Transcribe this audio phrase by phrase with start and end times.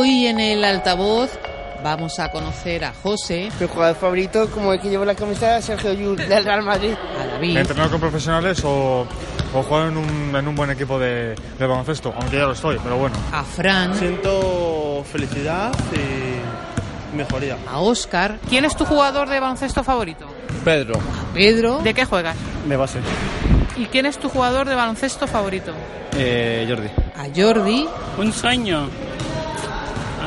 [0.00, 1.28] Hoy en el altavoz
[1.82, 5.92] vamos a conocer a José, Mi jugador favorito, como el que lleva la camiseta, Sergio
[5.92, 6.92] Llull, del Real Madrid.
[7.20, 9.04] a David, entrenar con profesionales o,
[9.54, 12.78] o jugar en un, en un buen equipo de, de baloncesto, aunque ya lo estoy,
[12.80, 13.16] pero bueno.
[13.32, 17.56] a Fran, Siento felicidad y mejoría.
[17.68, 20.26] a Óscar, ¿Quién es tu jugador de baloncesto favorito?
[20.64, 20.94] Pedro.
[20.94, 22.36] a Pedro, ¿De qué juegas?
[22.68, 23.00] De base.
[23.76, 25.72] ¿Y quién es tu jugador de baloncesto favorito?
[26.16, 26.88] Eh, Jordi.
[27.16, 28.88] a Jordi, Un sueño.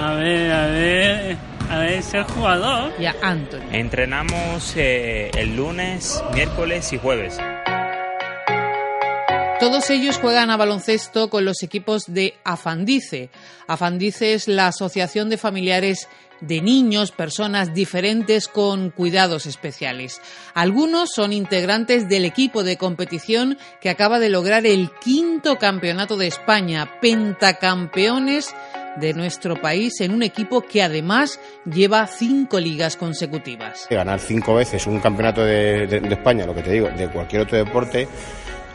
[0.02, 1.38] A ver, a ver,
[1.70, 2.91] a ver, ser jugador.
[2.98, 3.62] y a Anthony.
[3.72, 7.38] Entrenamos eh, el lunes, miércoles y jueves.
[9.60, 13.30] Todos ellos juegan a baloncesto con los equipos de Afandice.
[13.68, 20.20] Afandice es la asociación de familiares de niños, personas diferentes con cuidados especiales.
[20.55, 26.26] Algunos son integrantes del equipo de competición que acaba de lograr el quinto campeonato de
[26.26, 28.55] España, pentacampeones
[28.97, 33.87] de nuestro país en un equipo que además lleva cinco ligas consecutivas.
[33.89, 37.43] Ganar cinco veces un campeonato de, de- de España, lo que te digo, de cualquier
[37.43, 38.07] otro deporte,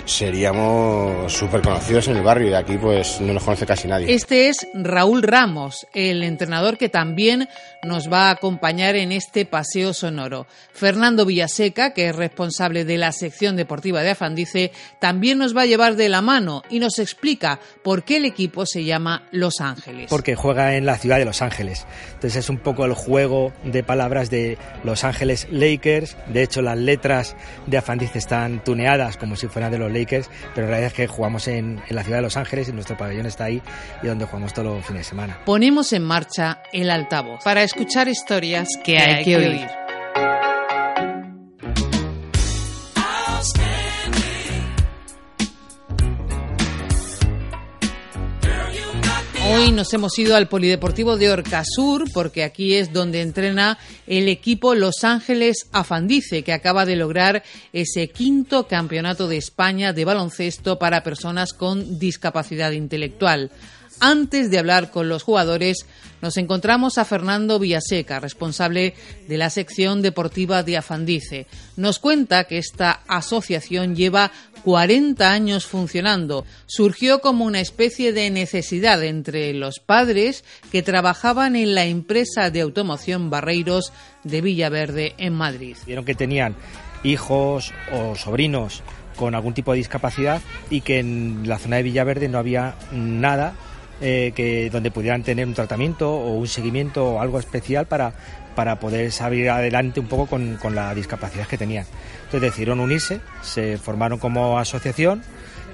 [0.06, 4.14] seríamos súper conocidos en el barrio y de aquí pues no nos conoce casi nadie.
[4.14, 7.48] Este es Raúl Ramos, el entrenador que también
[7.82, 10.46] nos va a acompañar en este paseo sonoro.
[10.72, 15.66] Fernando Villaseca, que es responsable de la sección deportiva de Afandice, también nos va a
[15.66, 20.06] llevar de la mano y nos explica por qué el equipo se llama Los Ángeles.
[20.08, 21.86] porque juega en la ciudad de Los Ángeles.
[22.14, 26.16] Entonces es un poco el juego de palabras de Los Ángeles Lakers.
[26.28, 27.34] De hecho, las letras
[27.66, 31.06] de Afandice están tuneadas como si fueran de los Lakers, pero en realidad es que
[31.06, 33.62] jugamos en, en la ciudad de Los Ángeles y nuestro pabellón está ahí
[34.02, 35.38] y donde jugamos todos los fines de semana.
[35.44, 39.85] Ponemos en marcha el altavoz para escuchar historias que hay que oír.
[49.56, 54.74] Hoy nos hemos ido al Polideportivo de Orcasur porque aquí es donde entrena el equipo
[54.74, 61.02] Los Ángeles Afandice que acaba de lograr ese quinto campeonato de España de baloncesto para
[61.02, 63.50] personas con discapacidad intelectual.
[64.00, 65.86] Antes de hablar con los jugadores,
[66.20, 68.94] nos encontramos a Fernando Villaseca, responsable
[69.26, 71.46] de la sección deportiva de Afandice.
[71.76, 74.32] Nos cuenta que esta asociación lleva
[74.64, 76.44] 40 años funcionando.
[76.66, 82.60] Surgió como una especie de necesidad entre los padres que trabajaban en la empresa de
[82.60, 83.92] automoción Barreiros
[84.24, 85.76] de Villaverde, en Madrid.
[85.86, 86.56] Vieron que tenían
[87.02, 88.82] hijos o sobrinos
[89.16, 93.54] con algún tipo de discapacidad y que en la zona de Villaverde no había nada
[94.00, 98.12] eh, que donde pudieran tener un tratamiento o un seguimiento o algo especial para,
[98.54, 101.86] para poder salir adelante un poco con, con la discapacidad que tenían.
[102.24, 105.22] Entonces decidieron unirse, se formaron como asociación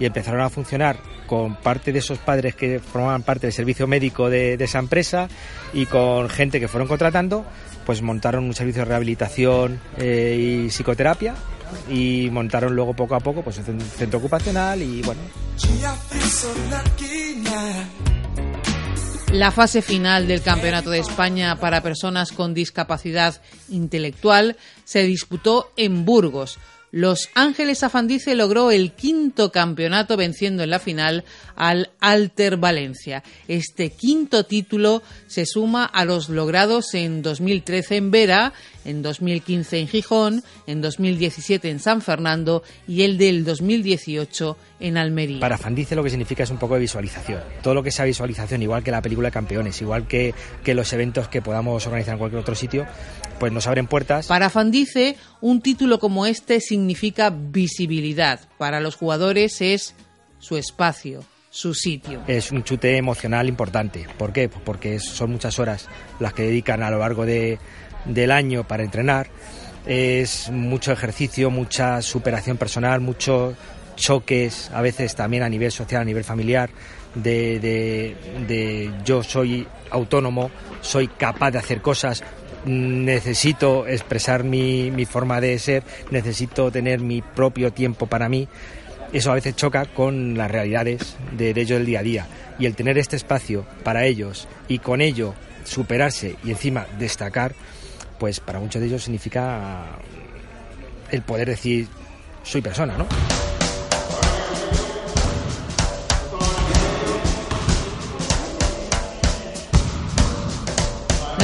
[0.00, 0.96] y empezaron a funcionar
[1.26, 5.28] con parte de esos padres que formaban parte del servicio médico de, de esa empresa
[5.72, 7.44] y con gente que fueron contratando,
[7.86, 11.34] pues montaron un servicio de rehabilitación eh, y psicoterapia
[11.90, 15.20] y montaron luego poco a poco pues un cen- centro ocupacional y bueno
[19.32, 23.40] La fase final del Campeonato de España para personas con discapacidad
[23.70, 26.58] intelectual se disputó en Burgos.
[26.90, 31.24] Los Ángeles Afandice logró el quinto campeonato venciendo en la final
[31.56, 33.22] al Alter Valencia.
[33.48, 38.52] Este quinto título se suma a los logrados en 2013 en Vera,
[38.84, 45.40] en 2015 en Gijón, en 2017 en San Fernando y el del 2018 en Almería.
[45.40, 47.40] Para Fandice lo que significa es un poco de visualización.
[47.62, 50.34] Todo lo que sea visualización, igual que la película de campeones, igual que,
[50.64, 52.86] que los eventos que podamos organizar en cualquier otro sitio,
[53.38, 54.26] pues nos abren puertas.
[54.26, 58.40] Para Fandice, un título como este significa visibilidad.
[58.58, 59.94] Para los jugadores es
[60.38, 62.22] su espacio, su sitio.
[62.26, 64.06] Es un chute emocional importante.
[64.16, 64.48] ¿Por qué?
[64.48, 65.86] Pues porque son muchas horas
[66.18, 67.58] las que dedican a lo largo de,
[68.06, 69.28] del año para entrenar.
[69.86, 73.54] Es mucho ejercicio, mucha superación personal, muchos
[73.96, 76.70] choques, a veces también a nivel social, a nivel familiar,
[77.14, 78.16] de, de-
[78.48, 80.50] de yo soy autónomo,
[80.80, 82.24] soy capaz de hacer cosas,
[82.64, 88.48] necesito expresar mi, mi forma de ser, necesito tener mi propio tiempo para mí
[89.12, 92.26] eso a veces choca con las realidades de, ellos del día a día.
[92.58, 97.54] Y el tener este espacio para ellos y con ello superarse y encima destacar,
[98.18, 99.98] pues para muchos de ellos significa
[101.10, 101.88] el poder decir
[102.42, 103.06] soy persona, ¿no?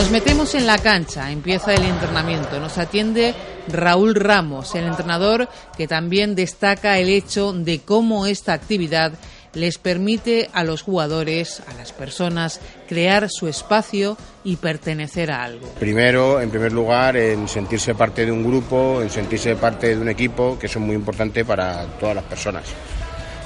[0.08, 2.58] Nos metemos en la cancha, empieza el entrenamiento.
[2.58, 3.34] Nos atiende
[3.68, 9.12] Raúl Ramos, el entrenador que también destaca el hecho de cómo esta actividad
[9.52, 12.58] les permite a los jugadores, a las personas,
[12.88, 15.68] crear su espacio y pertenecer a algo.
[15.78, 20.08] Primero, en primer lugar, en sentirse parte de un grupo, en sentirse parte de un
[20.08, 22.64] equipo, que es muy importante para todas las personas.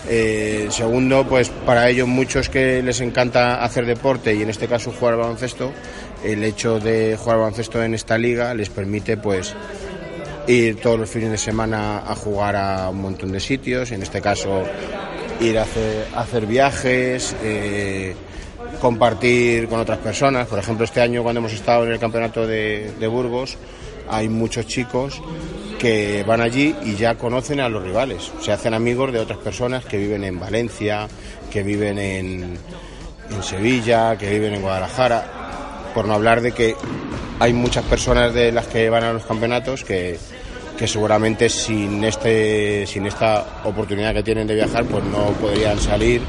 [0.08, 4.92] Eh, segundo, pues para ellos muchos que les encanta hacer deporte y en este caso
[4.92, 5.72] jugar al baloncesto,
[6.24, 9.54] el hecho de jugar al baloncesto en esta liga les permite pues
[10.48, 14.20] ir todos los fines de semana a jugar a un montón de sitios, en este
[14.20, 14.64] caso
[15.40, 18.14] ir a hacer, a hacer viajes, eh,
[18.80, 20.48] compartir con otras personas.
[20.48, 23.56] Por ejemplo, este año cuando hemos estado en el campeonato de Burgos,
[24.08, 25.20] hay muchos chicos
[25.78, 29.84] que van allí y ya conocen a los rivales, se hacen amigos de otras personas
[29.84, 31.08] que viven en Valencia,
[31.50, 32.58] que viven en,
[33.42, 36.76] Sevilla, que viven en Guadalajara, por no hablar de que
[37.40, 40.18] hay muchas personas de las que van a los campeonatos que,
[40.78, 46.20] que seguramente sin, este, sin esta oportunidad que tienen de viajar pues no podrían salir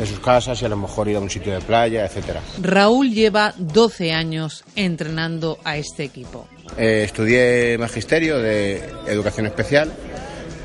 [0.00, 2.40] de sus casas y a lo mejor ir a un sitio de playa, etcétera.
[2.62, 6.48] Raúl lleva 12 años entrenando a este equipo.
[6.76, 9.92] Eh, estudié magisterio de educación especial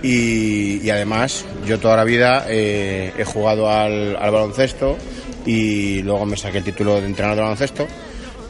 [0.01, 4.97] y, además yo toda la vida eh, he jugado al, al baloncesto
[5.45, 7.87] y luego me saqué el título de entrenador de baloncesto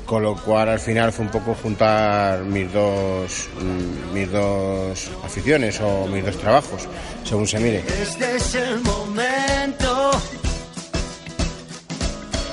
[0.05, 5.79] con lo cual al final fue un poco juntar mis dos mm, mis dos aficiones
[5.81, 6.87] o mis dos trabajos
[7.23, 10.11] según se mire Este es el momento.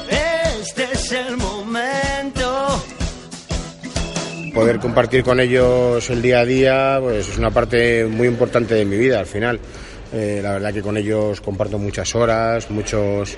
[0.08, 1.61] Este es el momento.
[4.54, 8.84] Poder compartir con ellos el día a día pues es una parte muy importante de
[8.84, 9.58] mi vida al final.
[10.12, 13.34] Eh, la verdad que con ellos comparto muchas horas muchos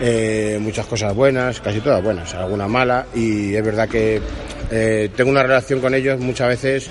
[0.00, 4.18] eh, muchas cosas buenas casi todas buenas alguna mala y es verdad que
[4.70, 6.90] eh, tengo una relación con ellos muchas veces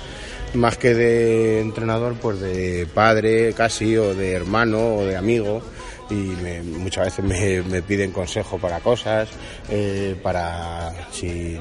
[0.53, 5.63] más que de entrenador pues de padre casi o de hermano o de amigo
[6.11, 9.27] y me- muchas veces me, me piden consejo para cosas,
[9.69, 11.57] eh, para si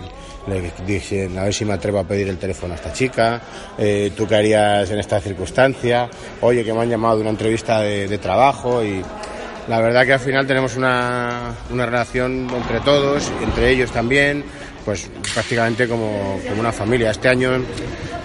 [0.46, 3.40] le dicen a ver si me atrevo a pedir el teléfono a esta chica,
[3.78, 6.08] eh, tú qué harías en esta circunstancia,
[6.40, 9.02] oye que me han llamado de una entrevista de, de trabajo y
[9.68, 14.44] la verdad que al final tenemos una, una relación entre todos, entre ellos también,
[14.84, 17.10] pues prácticamente como, como una familia.
[17.10, 17.50] Este año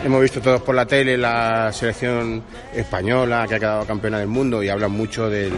[0.06, 2.44] hemos visto todos por la tele la selección
[2.76, 5.52] española que ha quedado campeona del mundo y hablan mucho del-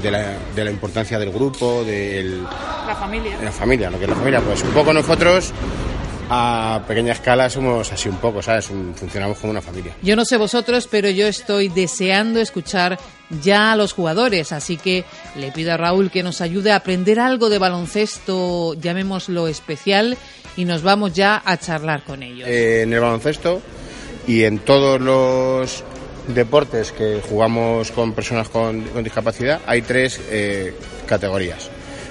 [0.00, 2.44] de, la, de la importancia del grupo, del,
[2.86, 3.36] La familia.
[3.36, 4.40] de la familia, lo que es la familia.
[4.40, 5.52] Pues un poco nosotros
[6.36, 8.70] a pequeña escala somos así un poco, ¿sabes?
[8.70, 9.94] Un- funcionamos como una familia.
[10.02, 12.98] Yo no sé vosotros, pero yo estoy deseando escuchar
[13.42, 15.04] ya a los jugadores, así que
[15.36, 20.16] le pido a Raúl que nos ayude a aprender algo de baloncesto, llamémoslo especial,
[20.56, 22.48] y nos vamos ya a charlar con ellos.
[22.48, 23.60] Eh, en el baloncesto
[24.26, 25.82] y en todos los
[26.28, 30.74] deportes que jugamos con personas con, con discapacidad hay tres eh,
[31.06, 31.68] categorías.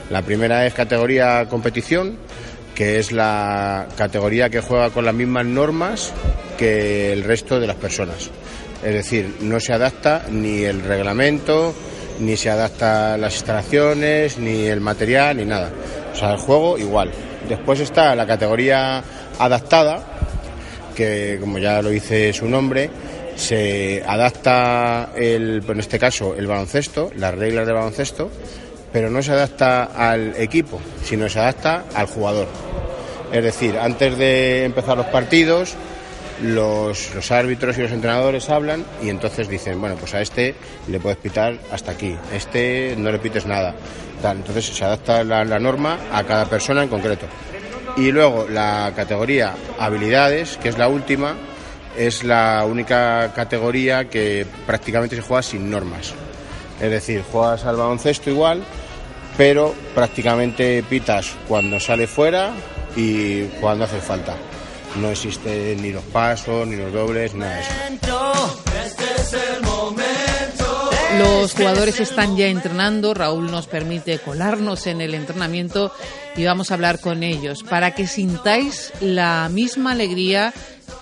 [0.09, 2.17] La primera es categoría competición,
[2.75, 6.13] que es la categoría que juega con las mismas normas
[6.57, 8.29] que el resto de las personas.
[8.83, 11.73] Es decir, no se adapta ni el reglamento,
[12.19, 15.71] ni se adapta las instalaciones, ni el material, ni nada.
[16.13, 17.11] O sea, el juego igual.
[17.47, 19.03] Después está la categoría
[19.39, 20.03] adaptada,
[20.95, 22.89] que como ya lo dice su nombre,
[23.35, 28.29] se adapta el, en este caso el baloncesto, las reglas de baloncesto,
[28.93, 32.47] pero no se adapta al equipo, sino se adapta al jugador.
[33.31, 35.73] Es decir, antes de empezar los partidos,
[36.43, 40.53] los, árbitros y los entrenadores hablan y entonces dicen, bueno, pues a este
[40.88, 43.73] le puedes pitar hasta aquí, este no le pites nada.
[44.23, 47.25] Entonces se adapta la, la norma a cada persona en concreto.
[47.97, 51.35] Y luego la categoría habilidades, que es la última,
[51.97, 56.13] es la única categoría que prácticamente se juega sin normas.
[56.81, 58.63] Es decir, juegas al baloncesto igual,
[59.37, 62.51] pero prácticamente pitas cuando sale fuera
[62.95, 64.35] y cuando hace falta.
[65.01, 67.71] No existen ni los pasos, ni los dobles, nada de eso.
[71.19, 75.91] Los jugadores están ya entrenando, Raúl nos permite colarnos en el entrenamiento
[76.35, 80.53] y vamos a hablar con ellos para que sintáis la misma alegría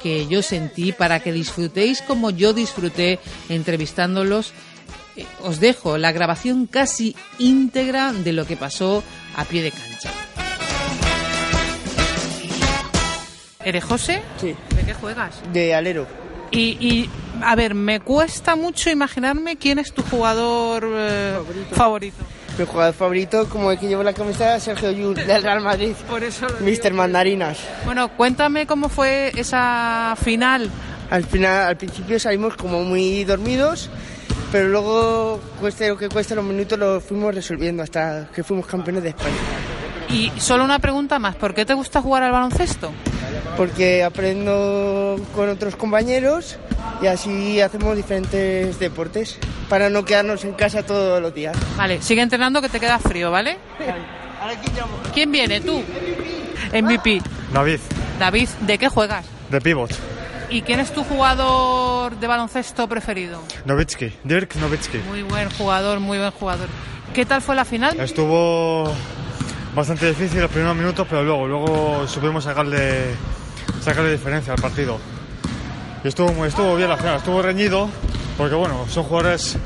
[0.03, 3.19] que yo sentí, para que disfrutéis como yo disfruté
[3.49, 4.51] entrevistándolos.
[5.21, 9.03] Eh, Os dejo la grabación casi íntegra de lo que pasó
[9.35, 10.09] a pie de cancha.
[13.63, 14.21] ¿Eres José?
[14.39, 15.35] Sí, ¿De qué juegas?
[15.53, 16.07] de alero.
[16.49, 17.09] Y, y,
[17.43, 21.37] a ver, me cuesta mucho imaginarme quién es tu jugador eh,
[21.73, 22.17] favorito.
[22.57, 25.93] Mi jugador favorito, como el que llevo la camiseta, Sergio Llull, del Real Madrid.
[26.09, 27.57] Por eso lo Mister Mandarinas.
[27.85, 30.69] Bueno, cuéntame cómo fue esa final.
[31.09, 33.89] Al final, al principio salimos como muy dormidos
[34.51, 39.03] pero luego, cueste lo que cueste, los minutos los fuimos resolviendo hasta que fuimos campeones
[39.03, 39.35] de España.
[40.09, 42.91] Y solo una pregunta más, ¿por qué te gusta jugar al baloncesto?
[43.55, 46.57] Porque aprendo con otros compañeros
[47.01, 49.37] y así hacemos diferentes deportes
[49.69, 51.55] para no quedarnos en casa todos los días.
[51.77, 53.57] Vale, sigue entrenando que te queda frío, ¿vale?
[55.13, 55.61] ¿Quién viene?
[55.61, 55.81] ¿Tú?
[56.73, 57.21] MVP.
[57.53, 57.79] David,
[58.19, 59.25] David, ¿de qué juegas?
[59.51, 59.91] de pivot.
[60.51, 63.41] ¿Y quién es tu jugador de baloncesto preferido?
[63.65, 64.97] Novitsky, Dirk Novitsky.
[65.07, 66.67] Muy buen jugador, muy buen jugador.
[67.13, 67.97] ¿Qué tal fue la final?
[67.99, 68.91] Estuvo
[69.73, 73.15] bastante difícil los primeros minutos, pero luego, luego supimos sacarle,
[73.81, 74.97] sacarle diferencia al partido.
[76.03, 77.89] Y estuvo, muy- estuvo bien la final, estuvo reñido,
[78.37, 79.57] porque bueno, son jugadores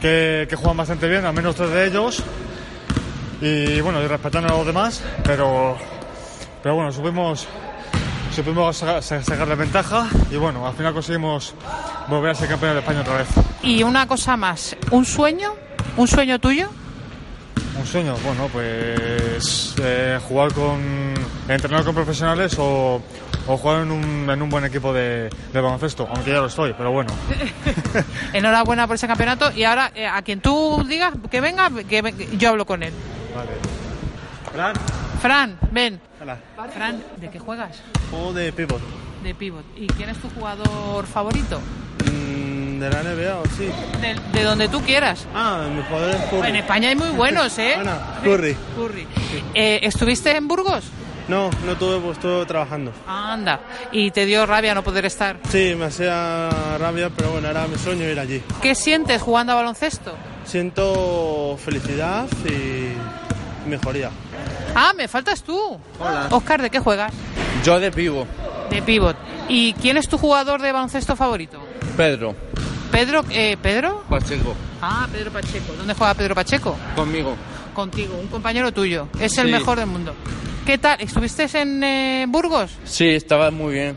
[0.00, 2.22] que, que juegan bastante bien, al menos tres de ellos.
[3.40, 5.76] Y bueno, y respetando a los demás, pero,
[6.62, 7.46] pero bueno, supimos,
[8.42, 11.54] supimos saca- sa- sacarle ventaja y bueno, al final conseguimos
[12.08, 13.28] volver a ser campeones de España otra vez.
[13.62, 15.54] Y una cosa más, ¿un sueño?
[15.96, 16.68] ¿Un sueño tuyo?
[17.78, 21.14] Un sueño, bueno, pues eh, jugar con,
[21.48, 23.02] entrenar con profesionales o,
[23.48, 26.74] o jugar en un, en un buen equipo de, de baloncesto, aunque ya lo estoy,
[26.78, 27.10] pero bueno.
[28.32, 32.50] Enhorabuena por ese campeonato y ahora eh, a quien tú digas que venga, que yo
[32.50, 32.92] hablo con él.
[34.52, 34.74] Fran.
[35.20, 36.00] Fran, ven.
[36.22, 36.38] Hola.
[36.74, 37.80] Fran, ¿de qué juegas?
[38.10, 38.80] Juego de pivot.
[39.22, 39.64] De pivot.
[39.76, 41.60] ¿Y quién es tu jugador favorito?
[42.04, 43.68] Mm, de la NBA o sí.
[44.00, 45.26] De, de donde tú quieras.
[45.34, 46.48] Ah, mi jugador es Curry.
[46.48, 47.74] En España hay muy buenos, ¿eh?
[47.74, 48.56] Ana, Curry.
[48.76, 49.06] Curry.
[49.54, 50.84] Eh, ¿Estuviste en Burgos?
[51.26, 52.92] No, no tuve, pues estuve trabajando.
[53.06, 53.60] Anda.
[53.92, 55.38] ¿Y te dio rabia no poder estar?
[55.50, 56.48] Sí, me hacía
[56.78, 58.42] rabia, pero bueno, era mi sueño ir allí.
[58.62, 60.14] ¿Qué sientes jugando a baloncesto?
[60.46, 64.10] Siento felicidad y mejoría.
[64.80, 65.58] Ah, me faltas tú.
[65.98, 66.28] Hola.
[66.30, 67.12] Oscar, ¿de qué juegas?
[67.64, 68.28] Yo de pivo.
[68.70, 69.16] De pivot.
[69.48, 71.58] ¿Y quién es tu jugador de baloncesto favorito?
[71.96, 72.36] Pedro.
[72.92, 74.04] Pedro, eh, ¿Pedro?
[74.08, 74.54] Pacheco.
[74.80, 75.72] Ah, Pedro Pacheco.
[75.76, 76.76] ¿Dónde juega Pedro Pacheco?
[76.94, 77.34] Conmigo.
[77.74, 79.08] Contigo, un compañero tuyo.
[79.18, 80.14] Es el mejor del mundo.
[80.64, 81.00] ¿Qué tal?
[81.00, 82.70] ¿Estuviste en eh, Burgos?
[82.84, 83.96] Sí, estaba muy bien.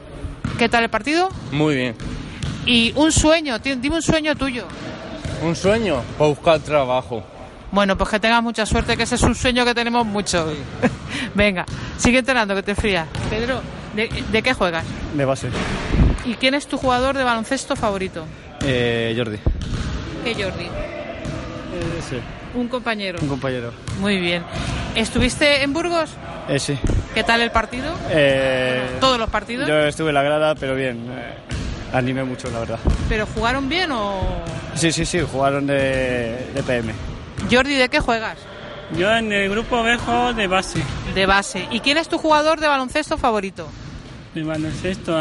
[0.58, 1.30] ¿Qué tal el partido?
[1.52, 1.96] Muy bien.
[2.66, 4.66] Y un sueño, dime un sueño tuyo.
[5.44, 7.24] Un sueño para buscar trabajo.
[7.72, 10.54] Bueno, pues que tengas mucha suerte, que ese es un sueño que tenemos muchos.
[11.36, 11.66] Venga,
[11.98, 13.08] sigue entrenando, que te frías.
[13.30, 13.62] Pedro,
[13.96, 14.84] ¿de, de qué juegas?
[15.16, 15.50] De base.
[16.26, 18.26] ¿Y quién es tu jugador de baloncesto favorito?
[18.64, 19.38] Eh, Jordi.
[20.24, 20.66] Que Jordi.
[20.66, 22.18] Eh, sí,
[22.54, 23.20] Un compañero.
[23.22, 23.72] un compañero.
[24.00, 24.44] Muy bien.
[24.96, 26.12] ¿Estuviste en Burgos?
[26.50, 26.78] Eh, sí.
[27.14, 27.94] ¿Qué tal el partido?
[28.10, 29.68] Eh, ¿Todos los partidos?
[29.68, 31.08] Yo estuve en la grada, pero bien.
[31.10, 31.34] eh,
[31.94, 32.80] animé mucho, la verdad.
[33.08, 34.22] ¿Pero jugaron bien o...?
[34.76, 36.94] Sí, sí, sí, jugaron de, de PM.
[37.52, 38.38] Jordi, ¿de qué juegas?
[38.98, 40.82] Yo en el grupo B juego de base.
[41.14, 41.68] De base.
[41.72, 43.68] ¿Y quién es tu jugador de baloncesto favorito?
[44.34, 45.14] De baloncesto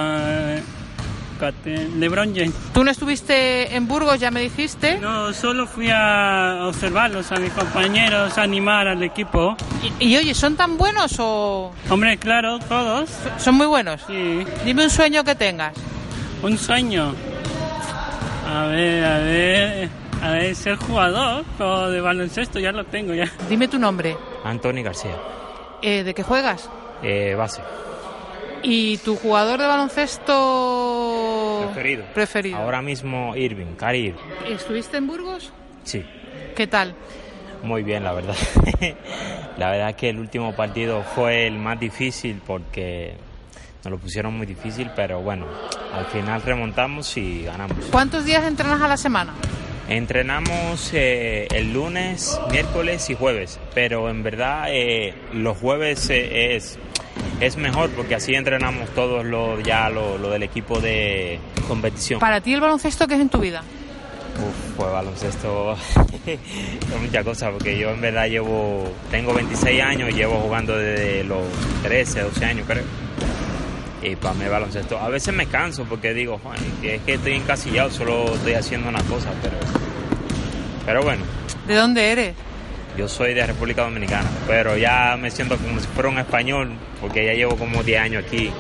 [1.97, 2.55] LeBron James.
[2.75, 4.99] ¿Tú no estuviste en Burgos, ya me dijiste?
[4.99, 9.57] No, solo fui a observarlos a mis compañeros, a animar al equipo.
[9.99, 11.73] Y, y, oye, ¿son tan buenos o...?
[11.89, 13.11] Hombre, claro, todos.
[13.39, 14.03] ¿Son muy buenos?
[14.07, 14.45] Sí.
[14.65, 15.73] Dime un sueño que tengas.
[16.43, 17.15] Un sueño.
[18.53, 20.00] A ver, a ver.
[20.23, 23.25] A ver, ser jugador o de baloncesto, ya lo tengo ya.
[23.49, 24.17] Dime tu nombre.
[24.45, 25.17] Antoni García,
[25.83, 26.69] Eh, ¿De qué juegas?
[27.03, 27.62] eh, base.
[28.62, 32.05] ¿Y tu jugador de baloncesto Preferido.
[32.12, 32.59] preferido?
[32.59, 34.21] Ahora mismo Irving, Cari Irving.
[34.55, 35.50] ¿Estuviste en Burgos?
[35.85, 36.05] Sí,
[36.55, 36.95] ¿Qué tal?
[37.62, 38.35] muy bien, la verdad.
[39.59, 43.15] la verdad que el último partido fue el más difícil porque
[43.85, 45.47] nos lo pusieron muy difícil, pero bueno,
[45.95, 47.77] al final remontamos y ganamos.
[47.91, 49.33] ¿Cuántos días entrenas a la semana?
[49.90, 56.78] Entrenamos eh, el lunes, miércoles y jueves, pero en verdad eh, los jueves eh, es,
[57.40, 62.20] es mejor porque así entrenamos todos lo, ya lo, lo del equipo de competición.
[62.20, 63.64] Para ti el baloncesto, ¿qué es en tu vida?
[64.37, 65.73] Uf, pues baloncesto
[66.26, 71.42] es muchas cosas porque yo en verdad llevo, tengo 26 años llevo jugando desde los
[71.82, 72.85] 13, 12 años creo.
[74.02, 77.35] Y para mí baloncesto, a veces me canso porque digo, "Joder, que es que estoy
[77.35, 79.57] encasillado, solo estoy haciendo una cosa, pero,
[80.87, 81.23] pero bueno,
[81.66, 82.35] ¿De dónde eres?
[82.97, 87.25] yo soy de República Dominicana, pero ya me siento como si fuera un español porque
[87.26, 88.50] ya llevo como 10 años aquí.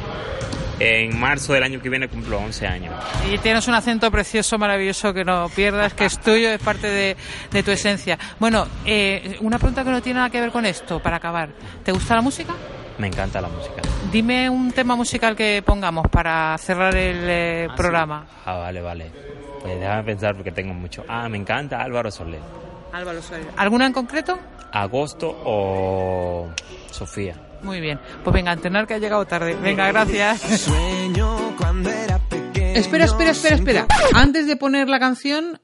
[0.82, 2.94] En marzo del año que viene cumplo 11 años.
[3.30, 7.18] Y tienes un acento precioso, maravilloso, que no pierdas, que es tuyo, es parte de,
[7.50, 8.18] de tu esencia.
[8.38, 11.50] Bueno, eh, una pregunta que no tiene nada que ver con esto, para acabar.
[11.84, 12.54] ¿Te gusta la música?
[12.96, 13.82] Me encanta la música.
[14.12, 17.76] Dime un tema musical que pongamos para cerrar el eh, Ah, sí.
[17.76, 18.26] programa.
[18.44, 19.10] Ah, vale, vale.
[19.62, 21.04] Pues déjame pensar porque tengo mucho.
[21.08, 22.40] Ah, me encanta Álvaro Soler.
[22.92, 23.46] Álvaro Soler.
[23.56, 24.38] ¿Alguna en concreto?
[24.72, 26.48] Agosto o
[26.90, 27.36] Sofía.
[27.62, 28.00] Muy bien.
[28.24, 29.54] Pues venga, a entrenar que ha llegado tarde.
[29.54, 30.40] Venga, gracias.
[30.40, 32.78] Sueño cuando era pequeño.
[32.78, 33.86] Espera, espera, espera, espera.
[34.14, 35.60] Antes de poner la canción,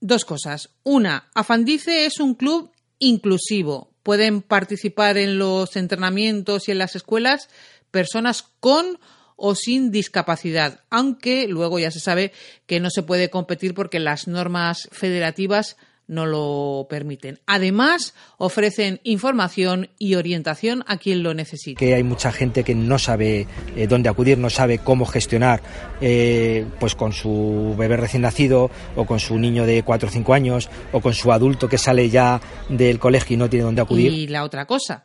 [0.00, 0.70] dos cosas.
[0.82, 3.92] Una, Afandice es un club inclusivo.
[4.08, 7.50] Pueden participar en los entrenamientos y en las escuelas
[7.90, 8.98] personas con
[9.36, 12.32] o sin discapacidad, aunque luego ya se sabe
[12.64, 15.76] que no se puede competir porque las normas federativas
[16.08, 17.38] no lo permiten.
[17.46, 21.78] Además, ofrecen información y orientación a quien lo necesite.
[21.78, 23.46] Que hay mucha gente que no sabe
[23.76, 25.62] eh, dónde acudir, no sabe cómo gestionar,
[26.00, 30.34] eh, pues con su bebé recién nacido o con su niño de 4 o 5
[30.34, 34.12] años o con su adulto que sale ya del colegio y no tiene dónde acudir.
[34.12, 35.04] Y la otra cosa,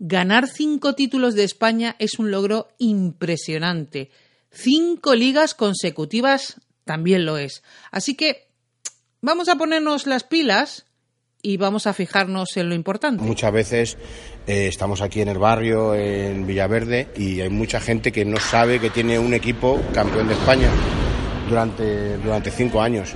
[0.00, 4.10] ganar cinco títulos de España es un logro impresionante.
[4.50, 7.62] Cinco ligas consecutivas también lo es.
[7.92, 8.49] Así que
[9.22, 10.86] vamos a ponernos las pilas
[11.42, 13.22] y vamos a fijarnos en lo importante.
[13.22, 13.98] Muchas veces
[14.46, 18.78] eh, estamos aquí en el barrio, en Villaverde, y hay mucha gente que no sabe
[18.78, 20.68] que tiene un equipo campeón de España
[21.48, 23.12] durante, durante cinco años.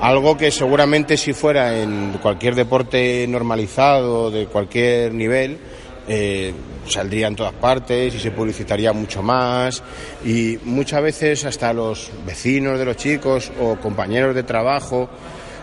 [0.00, 5.58] Algo que seguramente si fuera en cualquier deporte normalizado, de cualquier nivel,
[6.06, 6.54] eh,
[6.86, 9.82] saldría en todas partes y se publicitaría mucho más
[10.24, 15.10] y muchas veces hasta los vecinos de los chicos o compañeros de trabajo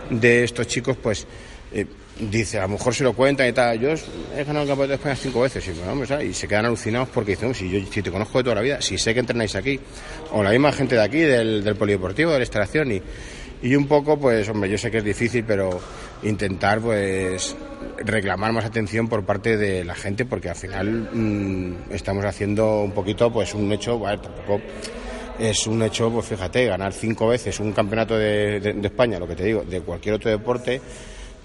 [0.10, 1.26] de estos chicos pues
[1.74, 1.86] eh,
[2.20, 3.80] dice a lo mejor se lo cuentan y tal.
[3.80, 7.10] Yo he ganado el campeonato de España cinco veces y, bueno, y se quedan alucinados
[7.10, 9.56] porque dicen si yo si te conozco de toda la vida si sé que entrenáis
[9.56, 9.80] aquí
[10.32, 13.02] o la misma gente de aquí del, del polideportivo de la instalación y
[13.62, 15.80] y un poco, pues, hombre, yo sé que es difícil, pero
[16.24, 17.56] intentar, pues,
[17.98, 22.92] reclamar más atención por parte de la gente, porque al final mm, estamos haciendo un
[22.92, 24.62] poquito, pues, un hecho, bueno, tampoco
[25.39, 29.44] es un hecho, pues fíjate, ganar cinco veces un campeonato de, España, lo que te
[29.44, 30.82] digo, de cualquier otro deporte,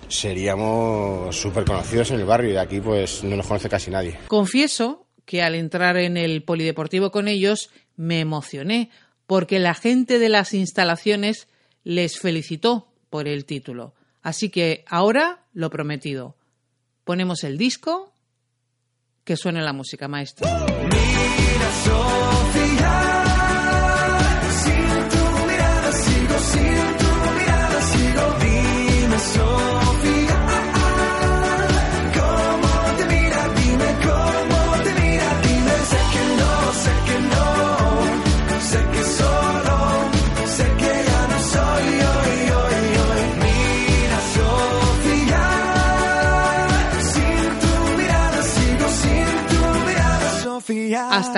[0.08, 4.18] seríamos súper conocidos en el barrio y de aquí, pues, no nos conoce casi nadie.
[4.28, 8.90] Confieso que al entrar en el polideportivo con ellos me emocioné
[9.26, 11.46] porque la gente de las instalaciones
[11.84, 13.94] les felicitó por el título.
[14.22, 16.36] Así que ahora lo prometido.
[17.04, 18.12] Ponemos el disco,
[19.24, 20.48] que suene la música, maestro.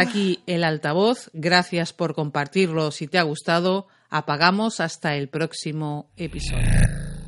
[0.02, 1.30] Aquí el altavoz.
[1.32, 3.86] Gracias por compartirlo si te ha gustado.
[4.10, 7.21] Apagamos hasta el próximo episodio.